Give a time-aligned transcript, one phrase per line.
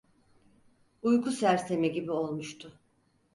[1.01, 2.79] Uyku sersemi gibi olmuştu.